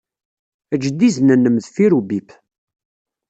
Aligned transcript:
Eǧǧ-d 0.73 0.99
izen-nnem 1.07 1.55
deffir 1.63 1.91
ubip. 1.99 2.29